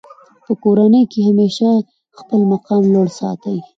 [0.45, 1.69] په کورنۍ کښي همېشه
[2.19, 3.57] خپل مقام لوړ ساتئ!